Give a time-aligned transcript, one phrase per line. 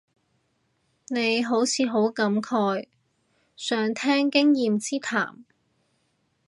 [1.09, 2.87] 你好似好感慨，
[3.55, 5.45] 想聽經驗之談